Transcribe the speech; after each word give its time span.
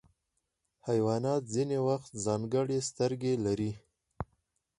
حیوانات 0.87 1.43
ځینې 1.53 1.77
وختونه 1.87 2.19
ځانګړي 2.25 2.77
سترګې 2.89 3.33
لري. 3.45 3.71